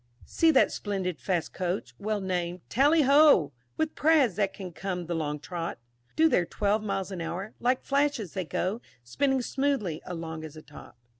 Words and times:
"_1. 0.23 0.27
See 0.27 0.49
that 0.49 0.71
splendid 0.71 1.19
fast 1.21 1.53
Coach, 1.53 1.93
well 1.99 2.21
named 2.21 2.61
"TALLY 2.69 3.03
HO," 3.03 3.51
With 3.77 3.93
prads 3.93 4.35
that 4.37 4.51
can 4.51 4.73
come 4.73 5.05
the 5.05 5.13
long 5.13 5.39
trot; 5.39 5.77
Do 6.15 6.27
their 6.27 6.43
twelve 6.43 6.81
miles 6.81 7.11
an 7.11 7.21
hour 7.21 7.53
like 7.59 7.83
flashes 7.83 8.33
they 8.33 8.45
go, 8.45 8.81
Spinning 9.03 9.43
smoothly 9.43 10.01
along 10.03 10.43
as 10.43 10.55
a 10.55 10.63
top. 10.63 10.97